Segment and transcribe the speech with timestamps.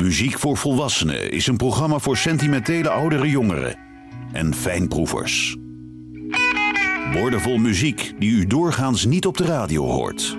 [0.00, 3.78] Muziek voor Volwassenen is een programma voor sentimentele oudere jongeren
[4.32, 5.56] en fijnproevers.
[7.12, 10.36] Woordenvol muziek die u doorgaans niet op de radio hoort.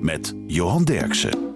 [0.00, 1.54] Met Johan Derksen.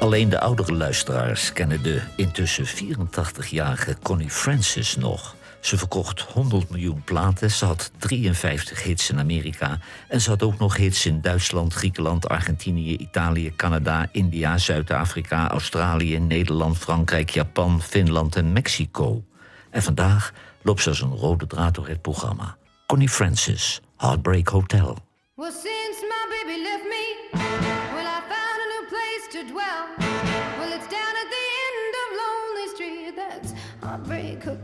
[0.00, 5.36] Alleen de oudere luisteraars kennen de intussen 84-jarige Connie Francis nog.
[5.64, 9.78] Ze verkocht 100 miljoen platen, ze had 53 hits in Amerika...
[10.08, 13.52] en ze had ook nog hits in Duitsland, Griekenland, Argentinië, Italië...
[13.56, 19.24] Canada, India, Zuid-Afrika, Australië, Nederland, Frankrijk, Japan, Finland en Mexico.
[19.70, 20.32] En vandaag
[20.62, 22.56] loopt ze als een rode draad door het programma.
[22.86, 24.98] Connie Francis, Heartbreak Hotel.
[25.34, 29.83] Well, since my baby left me, I a new place to dwell.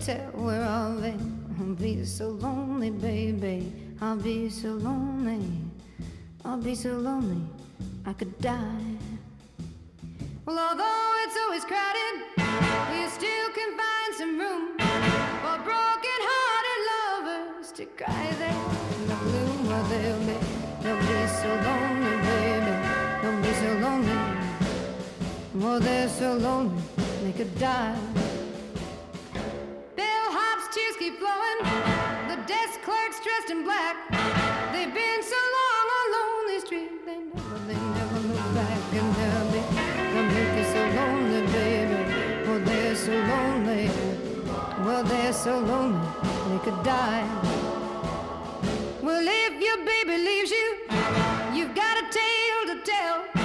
[0.00, 1.12] Hotel where I'll be.
[1.60, 3.70] I'll be so lonely, baby.
[4.00, 5.42] I'll be so lonely.
[6.42, 7.42] I'll be so lonely,
[8.06, 8.96] I could die.
[10.46, 12.14] Well, although it's always crowded,
[12.96, 14.68] you still can find some room
[15.42, 18.64] for broken-hearted lovers to cry there
[18.96, 19.68] in the gloom.
[19.68, 20.36] Well, they'll be,
[20.80, 22.74] they'll be so lonely, baby.
[23.20, 24.18] They'll be so lonely.
[25.56, 26.82] Well, they're so lonely,
[27.22, 27.98] they could die.
[31.10, 31.58] Keep flowing.
[32.28, 33.96] The desk clerk's dressed in black.
[34.72, 38.78] They've been so long on lonely street, they never, they never look back.
[38.92, 39.60] And they'll be,
[40.12, 42.00] they'll make you so lonely, baby.
[42.46, 43.90] Well, they're so lonely.
[44.84, 46.06] Well, they're so lonely,
[46.48, 47.26] they could die.
[49.02, 50.76] Well, if your baby leaves you,
[51.54, 53.39] you've got a tale to tell.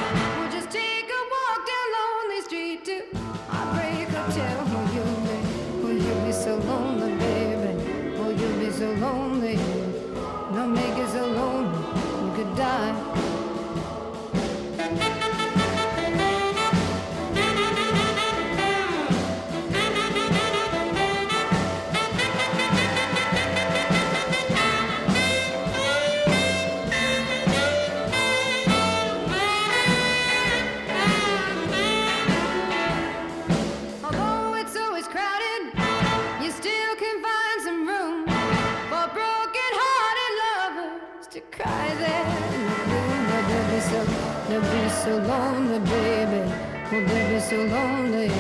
[46.92, 48.32] They'll be so lonely.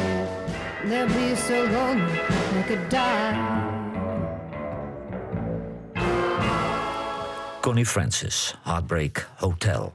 [0.85, 2.35] They'll be so lonely
[2.67, 3.73] could die.
[7.61, 9.93] Connie Francis, Heartbreak Hotel.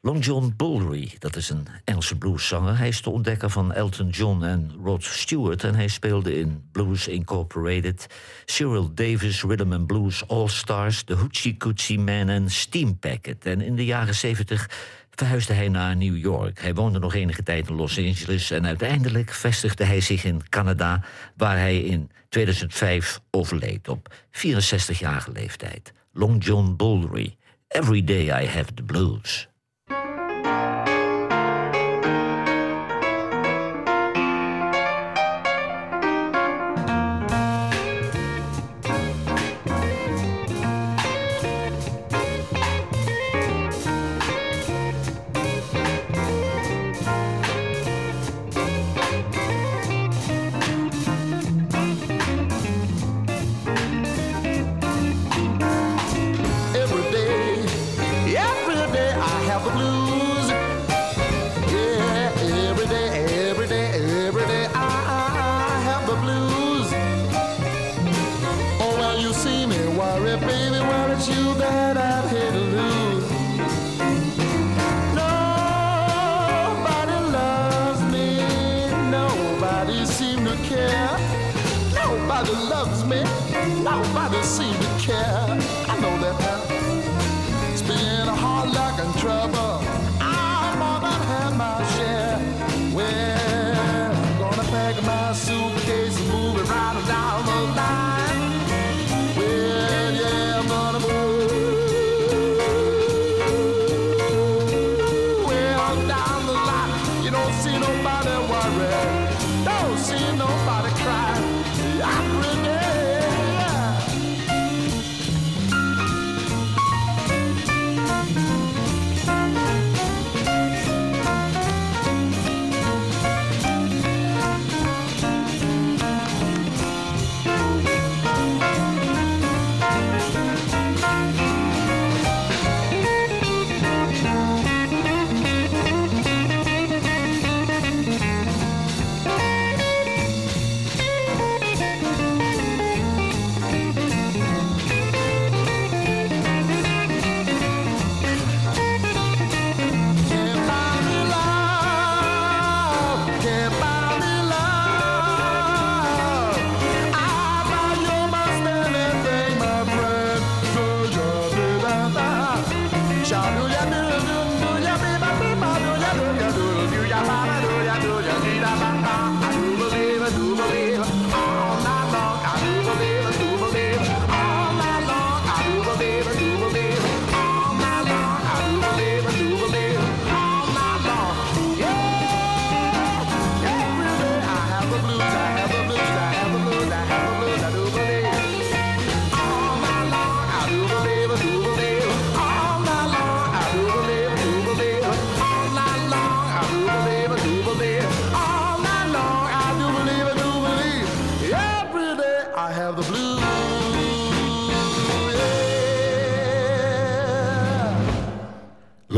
[0.00, 2.78] Long John Bullery, dat is een Engelse blueszanger.
[2.78, 5.64] Hij is de ontdekker van Elton John en Rod Stewart...
[5.64, 8.06] en hij speelde in Blues Incorporated...
[8.44, 11.02] Cyril Davis, Rhythm and Blues All-Stars...
[11.02, 13.46] The Hoochie Coochie Man en Steam Packet.
[13.46, 14.70] En in de jaren 70
[15.18, 16.60] verhuisde hij naar New York.
[16.60, 18.50] Hij woonde nog enige tijd in Los Angeles...
[18.50, 21.04] en uiteindelijk vestigde hij zich in Canada...
[21.36, 25.92] waar hij in 2005 overleed op 64-jarige leeftijd.
[26.12, 27.36] Long John Bullery,
[27.68, 29.48] Every Day I Have the Blues.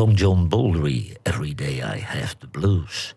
[0.01, 3.15] Long John Baldry, Every Day I Have the Blues.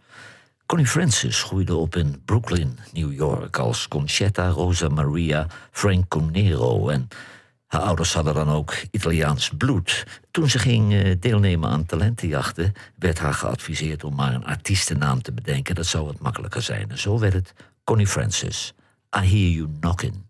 [0.65, 6.89] Connie Francis groeide op in Brooklyn, New York, als Conchetta Rosa Maria Franconero.
[6.89, 7.07] En
[7.67, 10.05] haar ouders hadden dan ook Italiaans bloed.
[10.31, 15.31] Toen ze ging eh, deelnemen aan talentenjachten, werd haar geadviseerd om maar een artiestennaam te
[15.31, 15.75] bedenken.
[15.75, 16.89] Dat zou wat makkelijker zijn.
[16.89, 17.53] En zo werd het
[17.83, 18.73] Connie Francis.
[19.17, 20.22] I Hear You Knockin'.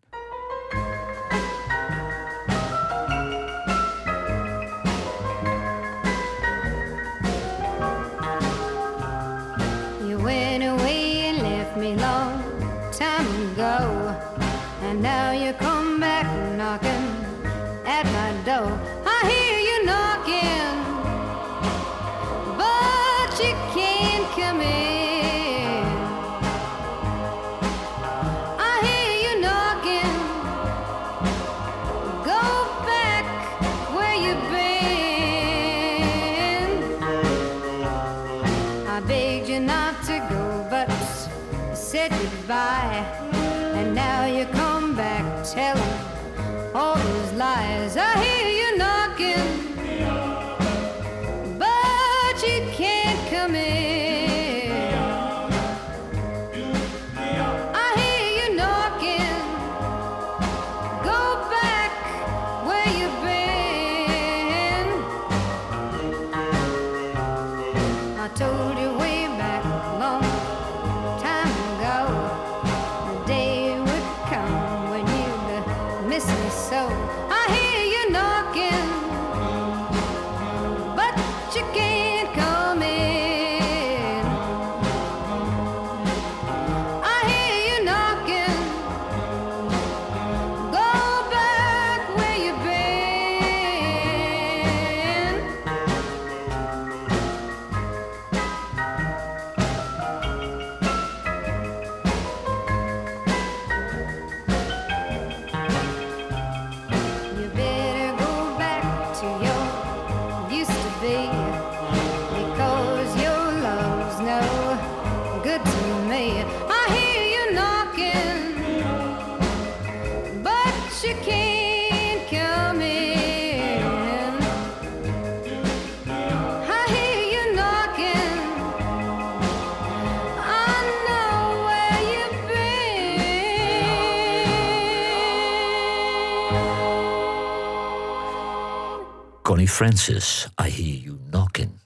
[139.84, 141.80] Francis, I Hear You Knockin'.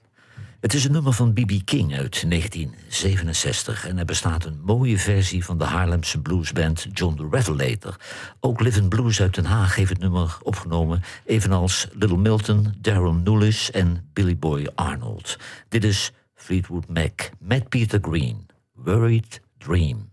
[0.60, 1.52] Het is een nummer van B.B.
[1.64, 7.28] King uit 1967 en er bestaat een mooie versie van de Haarlemse bluesband John the
[7.30, 7.96] Revelator.
[8.40, 13.70] Ook Livin' Blues uit Den Haag heeft het nummer opgenomen, evenals Little Milton, Daryl Nulis
[13.70, 15.36] en Billy Boy Arnold.
[15.68, 20.10] Dit is Fleetwood Mac met Peter Green, Worried Dream.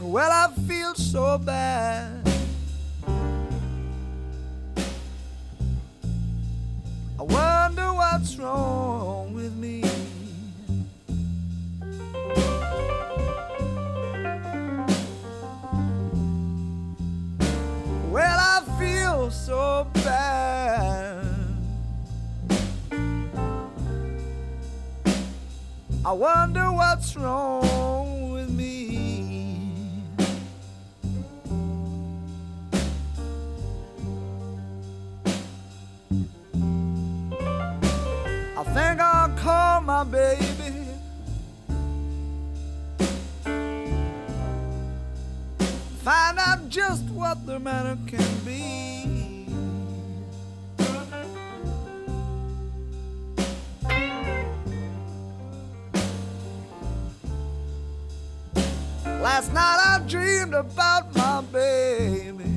[0.00, 2.19] Well, I feel so bad.
[7.20, 9.82] I wonder what's wrong with me.
[18.10, 21.26] Well, I feel so bad.
[26.06, 27.99] I wonder what's wrong
[38.60, 40.84] I think I'll call my baby.
[46.04, 49.46] Find out just what the matter can be.
[59.06, 62.49] Last night I dreamed about my baby.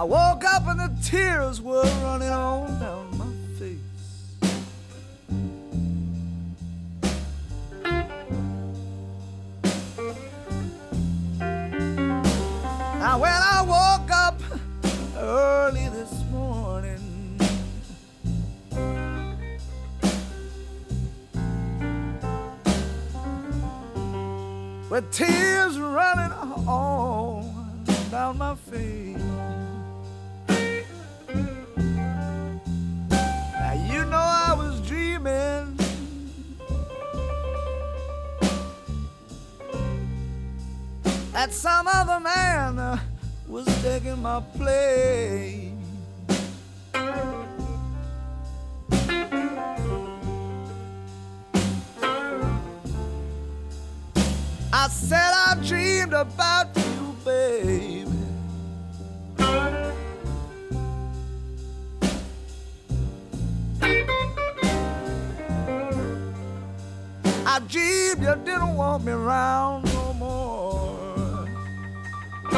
[0.00, 3.26] I woke up and the tears were running on down my
[3.58, 3.76] face.
[12.98, 14.40] Now when I woke up
[15.18, 17.38] early this morning,
[24.88, 26.32] with tears running
[26.66, 27.44] all
[28.10, 29.29] down my face.
[41.40, 42.98] That some other man uh,
[43.48, 45.72] was taking my place.
[54.70, 58.04] I said I dreamed about you, baby.
[67.46, 69.89] I dreamed you didn't want me around.
[72.52, 72.56] I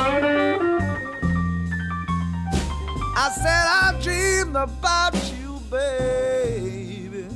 [3.35, 7.27] said I dreamed about you, baby.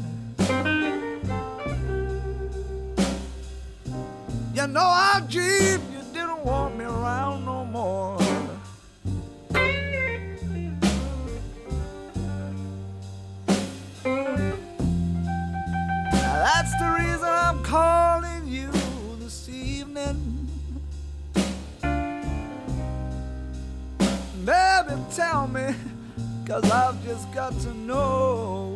[4.54, 8.18] You know I dreamed you didn't want me around no more.
[16.12, 17.95] Now that's the reason I'm calling
[25.16, 25.74] tell me,
[26.46, 28.75] cause I've just got to know.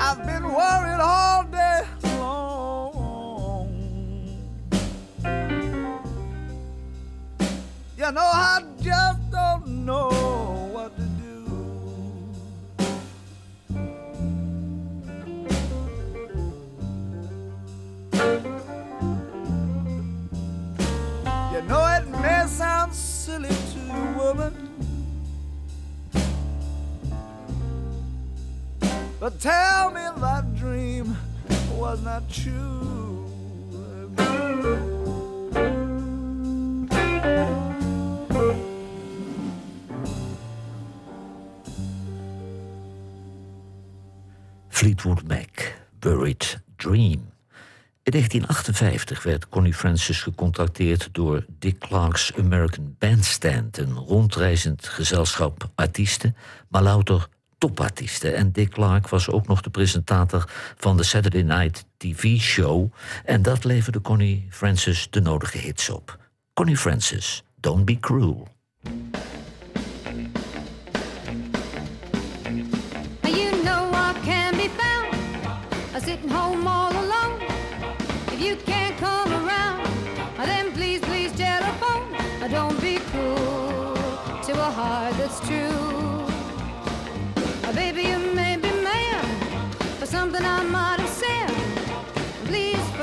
[0.00, 3.68] I've been worried all day long.
[7.96, 9.17] You know, I just
[29.30, 31.16] tell me that dream
[31.76, 33.26] was not true.
[44.68, 47.32] Fleetwood Mac, Buried Dream.
[48.02, 56.36] In 1958 werd Connie Francis gecontacteerd door Dick Clark's American Bandstand, een rondreizend gezelschap artiesten,
[56.68, 58.34] maar louter topartiesten.
[58.34, 62.92] En Dick Clark was ook nog de presentator van de Saturday Night TV show
[63.24, 66.18] en dat leverde Connie Francis de nodige hits op.
[66.52, 68.48] Connie Francis, Don't Be Cruel.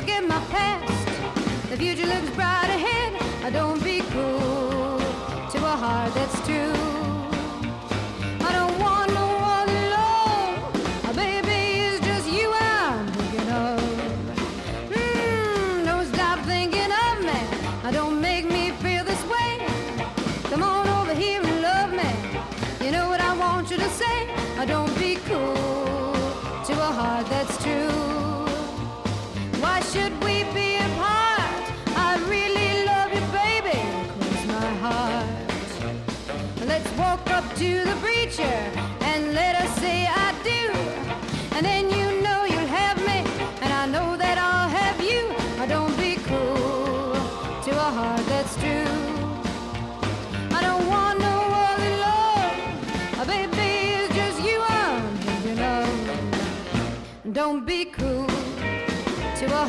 [0.06, 1.70] Forget my past.
[1.72, 3.20] The future looks bright ahead.
[3.44, 3.82] Uh, Don't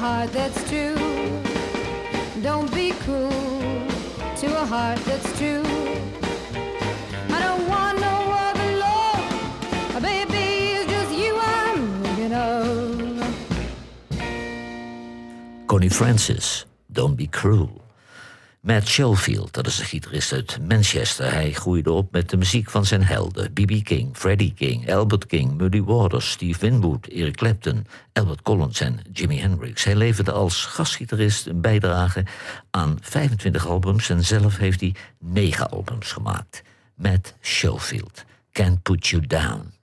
[0.07, 0.95] heart that's true.
[2.41, 3.31] Don't be cruel
[4.41, 5.67] to a heart that's true.
[7.37, 9.25] I don't want no other love.
[10.11, 10.47] Baby,
[10.93, 12.61] just you I'm thinking of.
[15.67, 17.86] Connie Francis, Don't Be Cruel.
[18.67, 21.33] Matt Schofield, dat is een gitarist uit Manchester.
[21.33, 23.53] Hij groeide op met de muziek van zijn helden.
[23.53, 23.85] B.B.
[23.85, 29.41] King, Freddie King, Albert King, Muddy Waters, Steve Winwood, Eric Clapton, Albert Collins en Jimi
[29.41, 29.85] Hendrix.
[29.85, 32.25] Hij leverde als gastgitarist een bijdrage
[32.71, 34.11] aan 25 albums...
[34.11, 36.63] en zelf heeft hij 9 albums gemaakt.
[36.95, 39.75] Matt Schofield, Can't Put You Down.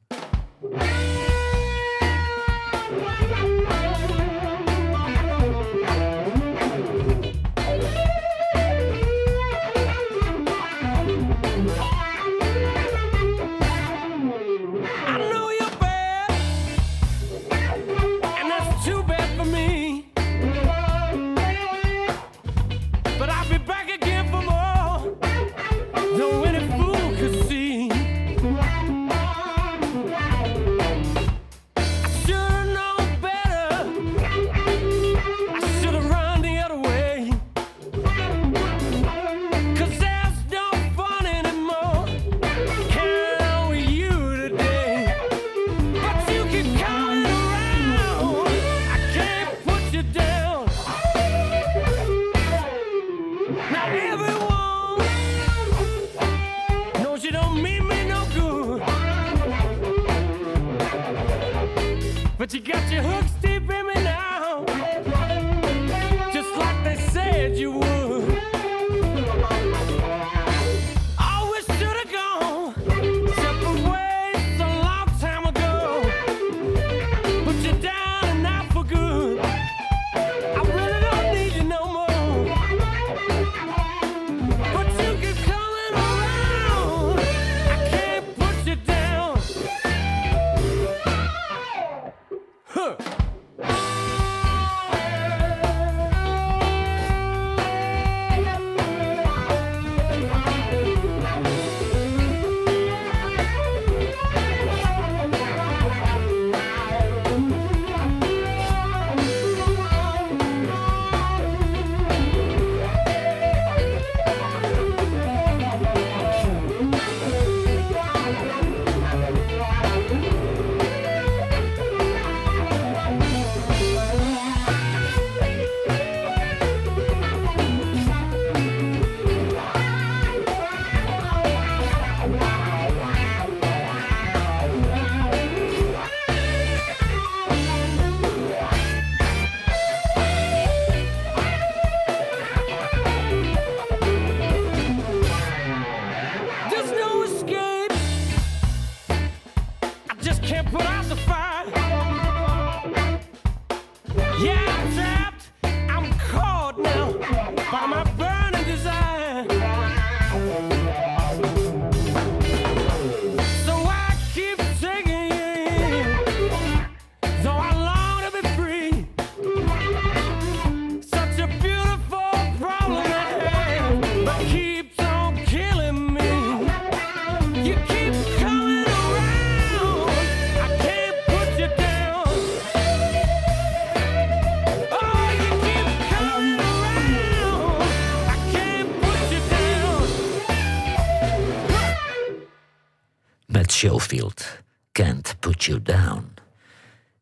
[194.91, 196.33] Can't Put You Down.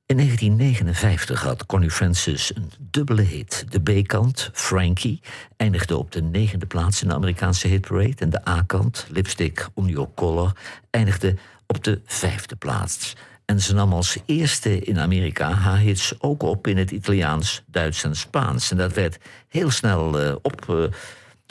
[0.06, 3.66] In 1959 had Connie Francis een dubbele hit.
[3.70, 5.22] De B-kant, Frankie,
[5.58, 8.16] eindigde op de negende plaats in de Amerikaanse hitparade.
[8.18, 10.56] En de A-kant, Lipstick on Your Collar,
[10.90, 11.36] eindigde
[11.68, 13.16] op de vijfde plaats.
[13.46, 18.04] En ze nam als eerste in Amerika haar hits ook op in het Italiaans, Duits
[18.04, 18.72] en Spaans.
[18.72, 20.84] En dat werd heel snel eh, op, eh,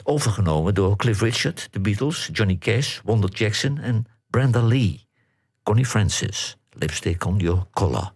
[0.03, 5.09] overgenomen door Cliff Richard, de Beatles, Johnny Cash, Wonder Jackson en Brenda Lee.
[5.63, 8.11] Connie Francis, Lipstick on Your Collar.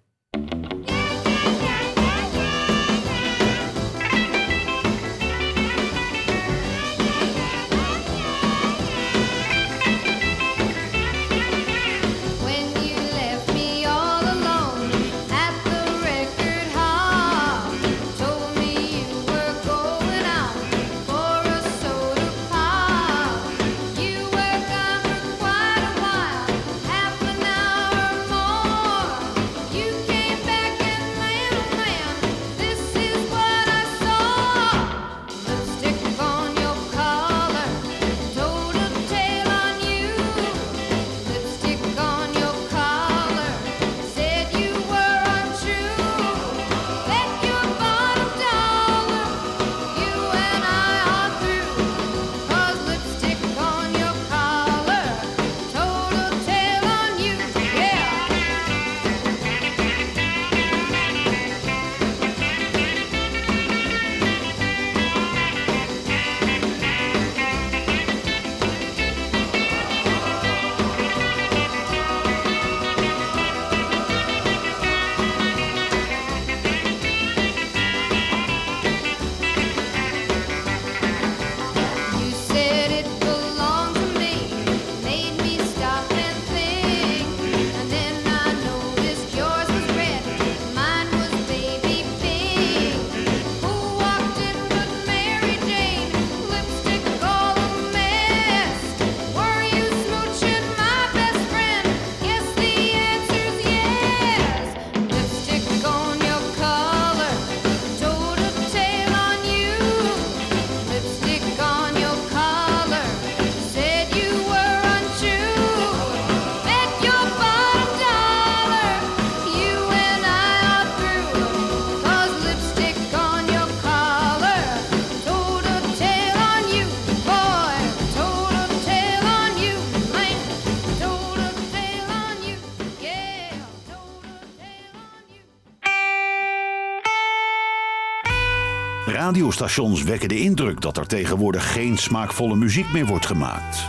[139.06, 143.84] Radiostations wekken de indruk dat er tegenwoordig geen smaakvolle muziek meer wordt gemaakt.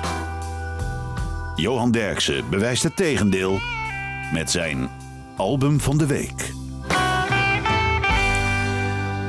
[1.54, 3.60] Johan Derksen bewijst het tegendeel
[4.32, 4.88] met zijn
[5.36, 6.52] album van de week.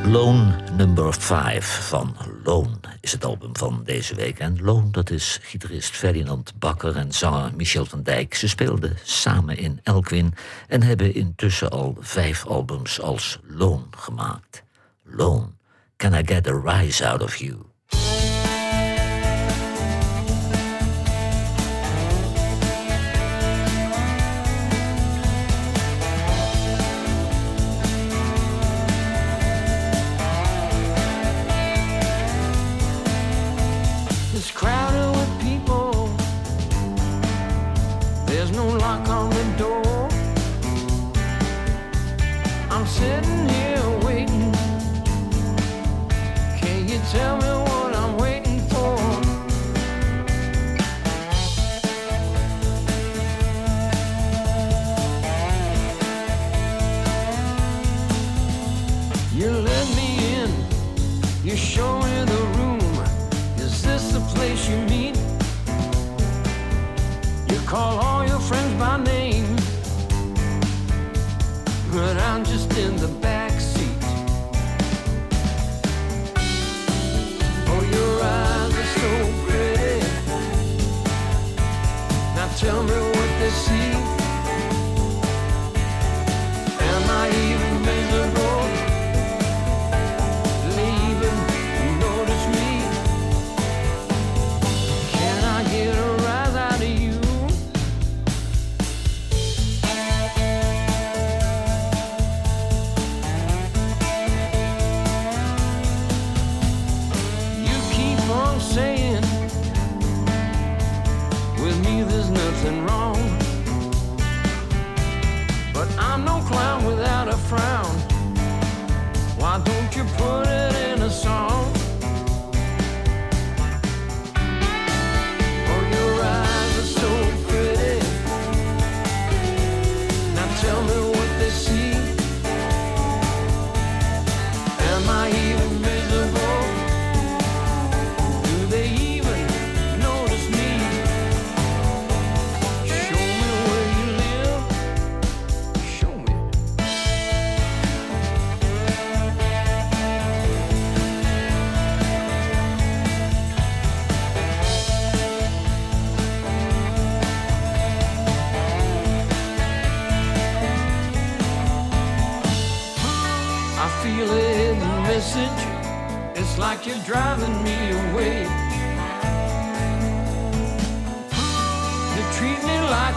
[0.05, 4.39] Lone Number 5 van Lone is het album van deze week.
[4.39, 8.35] En Lone, dat is gitarist Ferdinand Bakker en zanger Michel van Dijk.
[8.35, 10.33] Ze speelden samen in Elkwin
[10.67, 14.63] en hebben intussen al vijf albums als Lone gemaakt.
[15.03, 15.47] Lone,
[15.99, 17.66] Can I Get a Rise Out of You?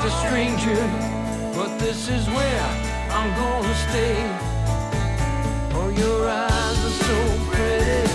[0.01, 0.77] Like a stranger,
[1.55, 2.63] but this is where
[3.11, 4.17] I'm gonna stay.
[5.75, 7.19] Oh, your eyes are so
[7.51, 8.09] pretty.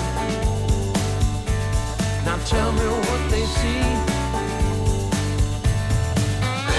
[2.25, 3.81] Now tell me what they see.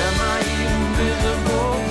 [0.02, 1.85] Am I even visible?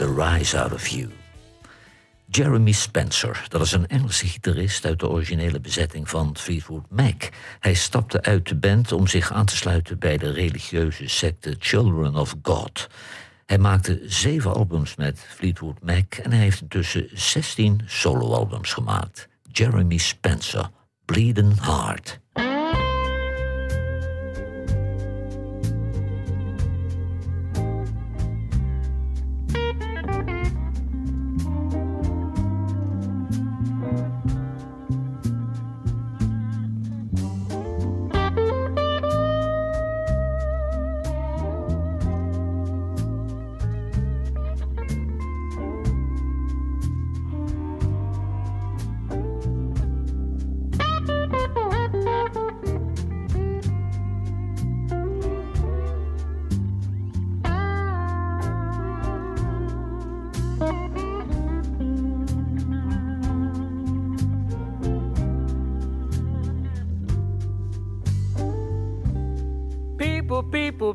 [0.00, 1.10] A Rise Out of You?
[2.26, 7.28] Jeremy Spencer, dat is een Engelse gitarist uit de originele bezetting van Fleetwood Mac.
[7.60, 12.16] Hij stapte uit de band om zich aan te sluiten bij de religieuze secte Children
[12.16, 12.88] of God.
[13.46, 19.28] Hij maakte zeven albums met Fleetwood Mac en hij heeft intussen 16 soloalbums gemaakt.
[19.50, 20.70] Jeremy Spencer,
[21.04, 22.20] Bleeding Heart.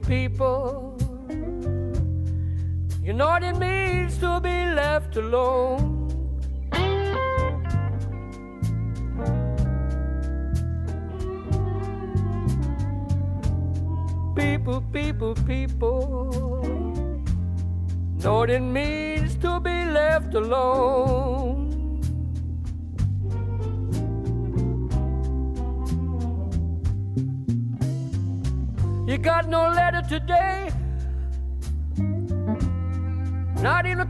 [0.07, 0.97] People.
[3.03, 5.95] You know what it means to be left alone.
[14.35, 16.61] People, people, people.
[18.23, 21.16] Know what it means to be left alone.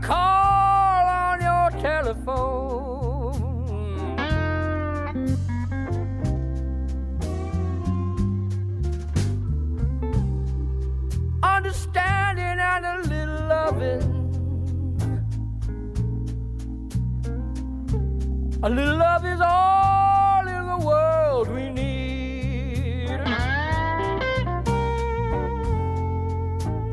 [0.02, 2.98] Call on your telephone.
[11.42, 14.18] Understanding and a little loving.
[18.62, 23.20] A little love is all in the world we need.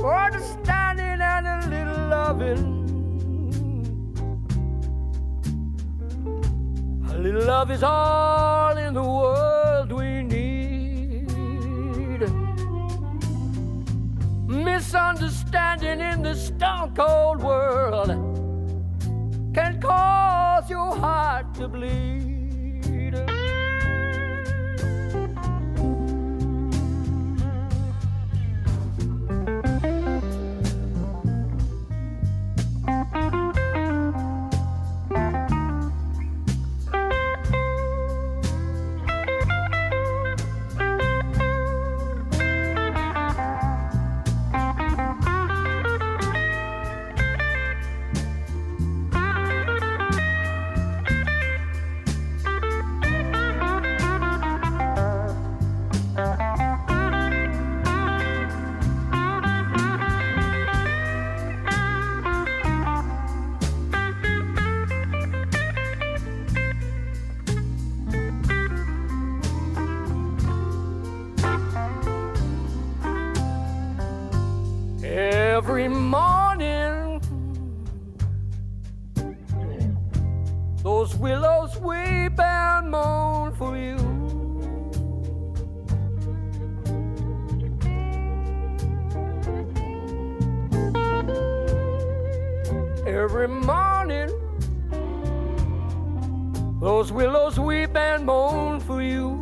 [0.04, 2.85] Understanding and a little loving.
[7.66, 11.26] Love is all in the world we need.
[14.48, 18.10] Misunderstanding in this stone cold world
[19.56, 22.25] can cause your heart to bleed.
[93.62, 94.30] Morning,
[96.80, 99.42] those willows weep and moan for you.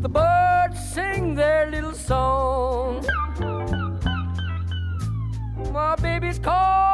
[0.00, 3.04] The birds sing their little song.
[5.72, 6.89] My baby's cause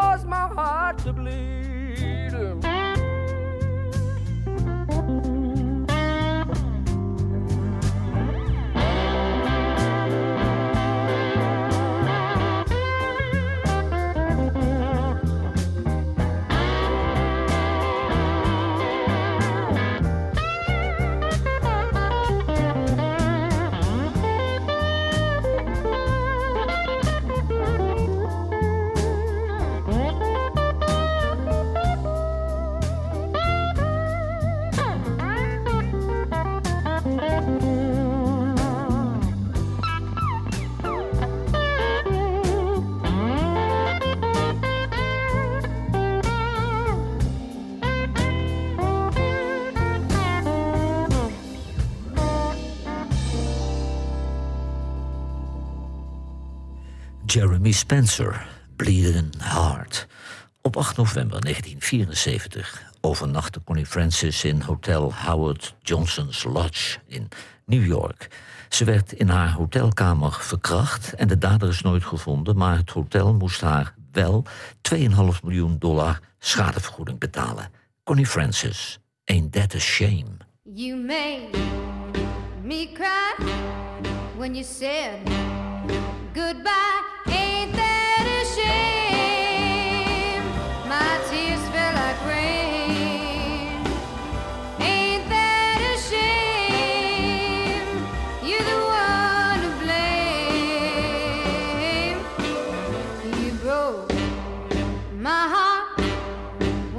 [57.66, 60.06] Jeremy Spencer, Bleeding Heart.
[60.62, 67.28] Op 8 november 1974 overnachtte Connie Francis in Hotel Howard Johnson's Lodge in
[67.64, 68.28] New York.
[68.68, 73.34] Ze werd in haar hotelkamer verkracht en de dader is nooit gevonden, maar het hotel
[73.34, 74.44] moest haar wel
[74.94, 75.04] 2,5
[75.42, 77.70] miljoen dollar schadevergoeding betalen.
[78.04, 80.36] Connie Francis, ain't that a shame?
[80.62, 81.58] You made
[82.62, 83.46] me cry
[84.36, 85.18] when you said
[86.34, 86.95] goodbye.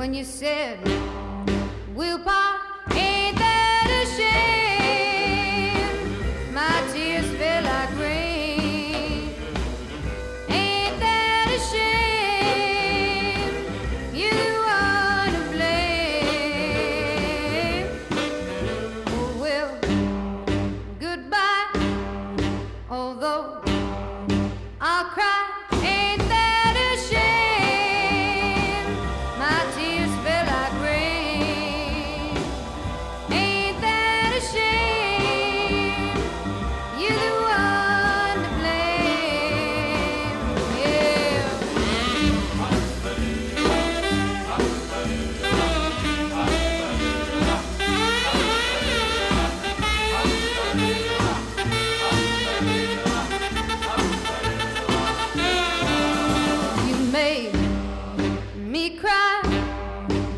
[0.08, 0.80] When you said
[1.94, 2.47] we'll part.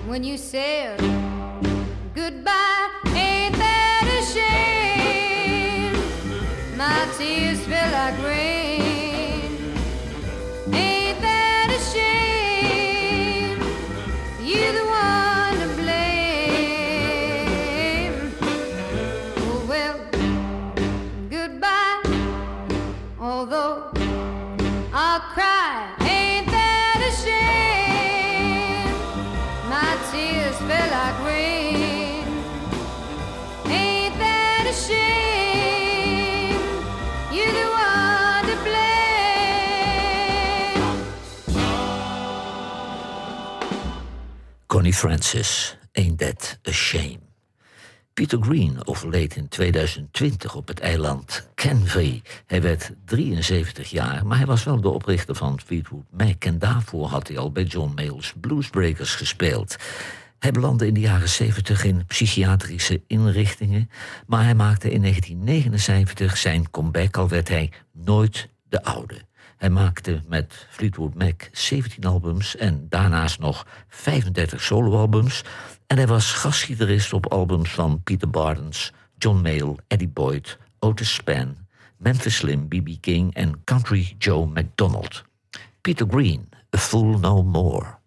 [0.10, 0.98] Well,
[2.16, 5.94] goodbye, ain't that a shame?
[6.76, 8.49] My tears feel like rain.
[45.00, 47.20] Francis, Ain't That a Shame.
[48.14, 52.22] Peter Green overleed in 2020 op het eiland Canvey.
[52.46, 56.46] Hij werd 73 jaar, maar hij was wel de oprichter van Fleetwood Mac...
[56.46, 59.76] en daarvoor had hij al bij John Mayall's Bluesbreakers gespeeld.
[60.40, 63.90] Hij belandde in de jaren 70 in psychiatrische inrichtingen...
[64.28, 69.29] maar hij maakte in 1979 zijn comeback, al werd hij nooit de oude.
[69.60, 75.44] Hij maakte met Fleetwood Mac 17 albums en daarnaast nog 35 soloalbums.
[75.88, 81.68] En hij was gastgitarist op albums van Peter Bardens, John Mayall, Eddie Boyd, Otis Spann,
[81.98, 82.90] Memphis Slim, B.B.
[83.02, 85.24] King en Country Joe McDonald.
[85.82, 87.99] Peter Green, A Fool No More.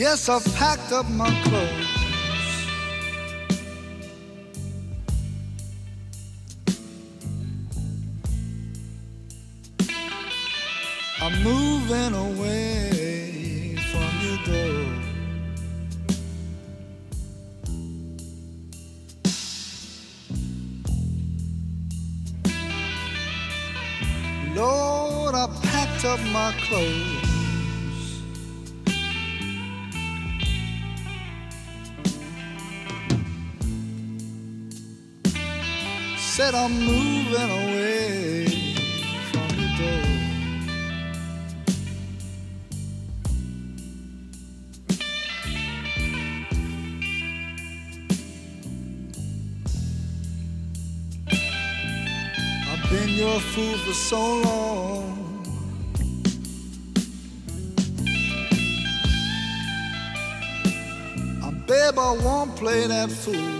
[0.00, 1.86] Yes, I've packed up my clothes.
[11.20, 14.86] I'm moving away from your door.
[24.56, 27.09] Lord, I packed up my clothes.
[36.40, 38.46] Said I'm moving away
[39.30, 40.08] from your door.
[52.70, 55.16] I've been your fool for so long.
[61.66, 63.59] Babe, I won't play that fool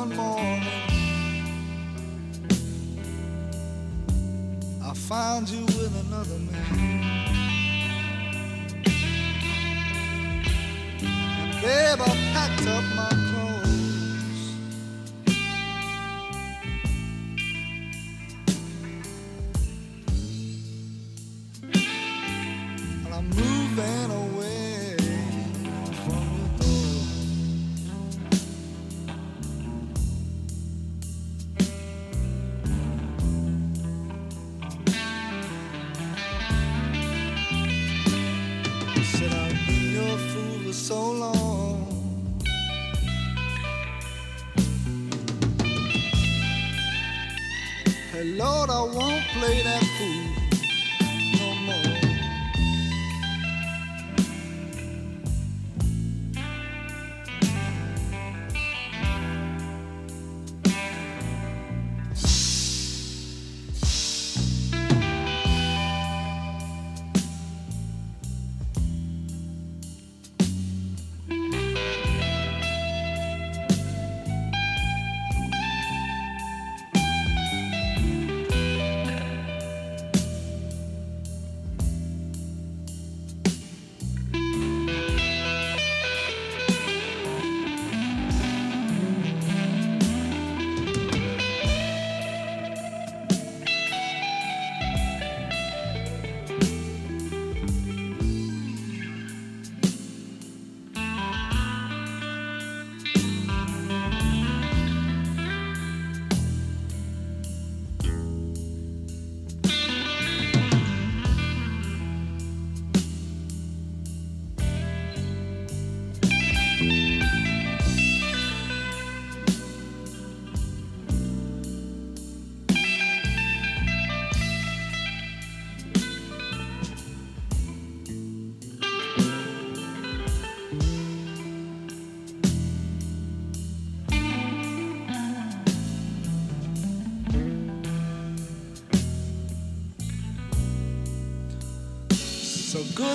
[0.00, 0.62] one morning.
[4.82, 7.00] I found you with another man.
[11.40, 13.19] And babe, I packed up my
[48.40, 50.29] Lord, I won't play that fool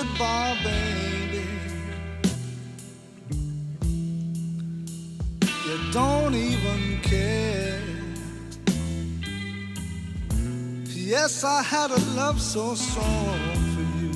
[0.06, 1.46] goodbye, baby.
[5.66, 7.82] You don't even care.
[10.86, 13.38] Yes, I had a love so strong
[13.74, 14.12] for you.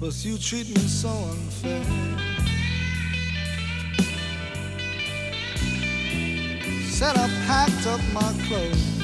[0.00, 1.84] But you treat me so unfair.
[6.90, 8.95] Said I packed up my clothes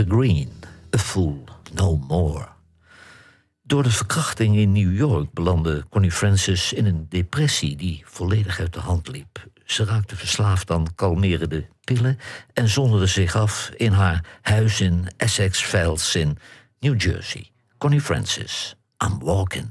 [0.00, 0.50] Peter Green,
[0.94, 1.44] A Fool
[1.74, 2.48] No More.
[3.62, 8.72] Door de verkrachting in New York belandde Connie Francis in een depressie die volledig uit
[8.72, 9.46] de hand liep.
[9.64, 12.18] Ze raakte verslaafd aan kalmerende pillen
[12.52, 16.38] en zonderde zich af in haar huis in Essex Fells in
[16.78, 17.50] New Jersey.
[17.78, 18.74] Connie Francis,
[19.04, 19.68] I'm walking.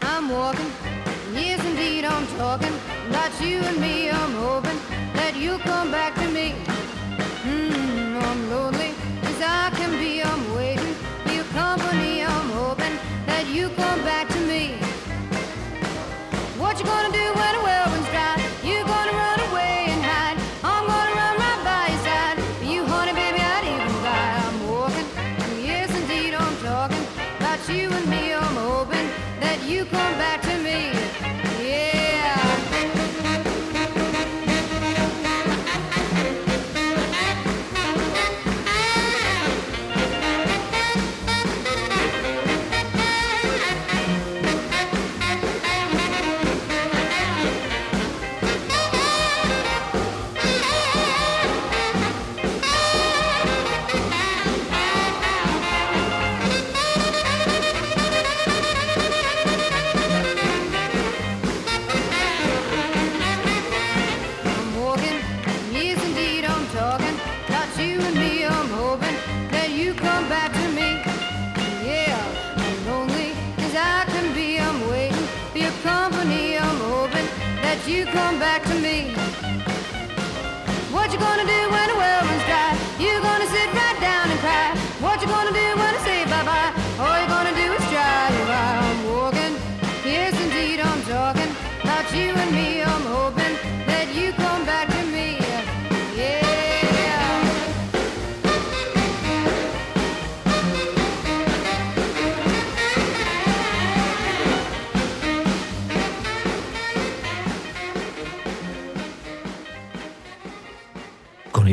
[0.00, 0.70] I'm walking,
[1.32, 2.74] yes indeed I'm talking,
[3.40, 4.69] you and me, I'm hoping.
[5.40, 6.69] you come back to me.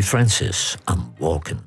[0.08, 1.60] Francis, I'm Walking.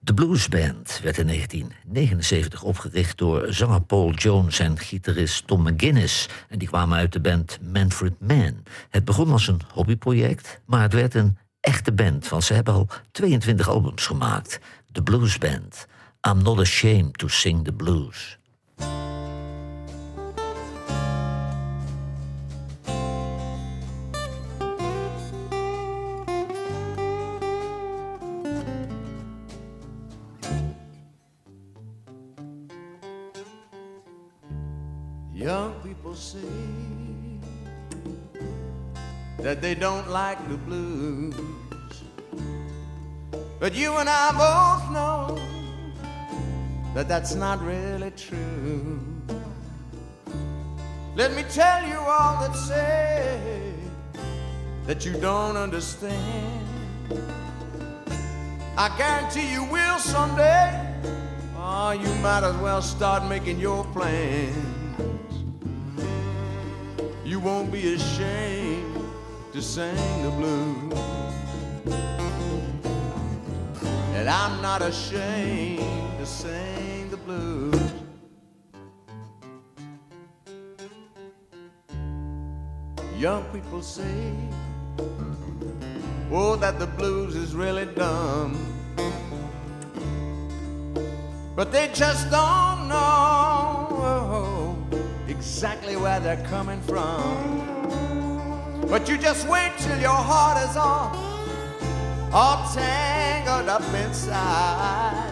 [0.00, 6.28] De Blues Band werd in 1979 opgericht door zanger Paul Jones en gitarist Tom McGuinness.
[6.48, 8.62] En die kwamen uit de band Manfred Mann.
[8.90, 12.88] Het begon als een hobbyproject, maar het werd een echte band, want ze hebben al
[13.10, 14.60] 22 albums gemaakt.
[14.86, 15.86] De Blues Band.
[16.28, 18.38] I'm not ashamed to sing the blues.
[40.38, 41.34] Like the blues.
[43.60, 45.38] But you and I both know
[46.94, 49.00] that that's not really true.
[51.16, 53.72] Let me tell you all that say
[54.86, 56.66] that you don't understand.
[58.76, 60.84] I guarantee you will someday.
[61.56, 64.54] Oh, you might as well start making your plans.
[67.24, 68.87] You won't be ashamed
[69.52, 70.92] to sing the blues.
[74.14, 77.92] And I'm not ashamed to sing the blues.
[83.16, 84.32] Young people say,
[86.30, 88.56] oh, that the blues is really dumb.
[91.56, 94.76] But they just don't know
[95.26, 97.77] exactly where they're coming from.
[98.88, 101.14] But you just wait till your heart is all,
[102.32, 105.30] all tangled up inside.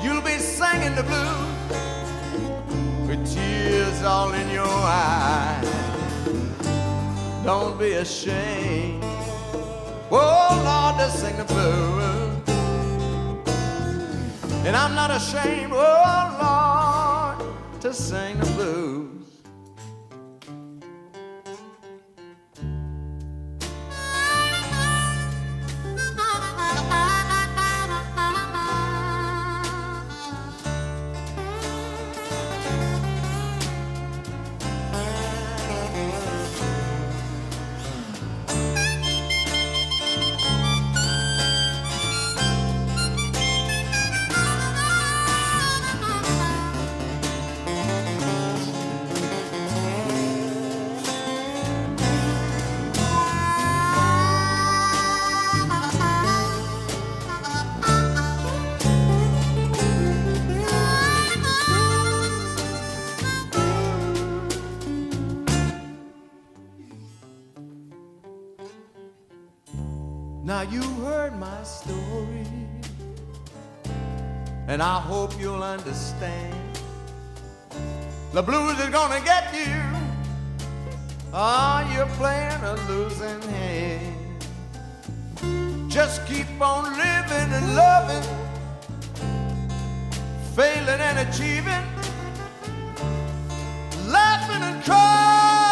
[0.00, 1.50] You'll be singing the blues
[3.08, 5.66] with tears all in your eyes.
[7.44, 9.02] Don't be ashamed.
[10.12, 11.90] Oh Lord, to sing the blues.
[14.64, 19.19] And I'm not ashamed, oh Lord, to sing the blues.
[71.20, 72.46] Heard my story,
[74.68, 76.54] and I hope you'll understand.
[78.32, 79.82] The blues is gonna get you.
[81.34, 84.40] Ah, you're playing a losing hand.
[85.90, 88.26] Just keep on living and loving,
[90.56, 91.86] failing and achieving,
[94.16, 95.68] laughing and crying,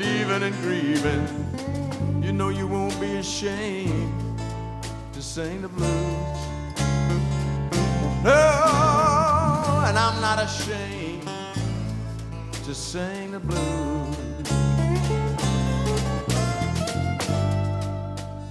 [0.00, 1.55] leaving and grieving
[2.36, 4.38] know you won't be ashamed
[5.14, 6.38] to sing the blues.
[8.22, 11.26] No, and I'm not ashamed
[12.64, 14.16] to sing the blues.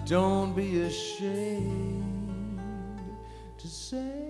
[0.06, 2.08] Don't be ashamed
[3.60, 4.25] to sing.